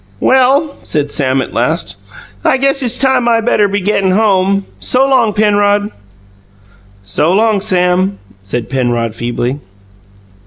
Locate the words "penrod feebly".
8.67-9.59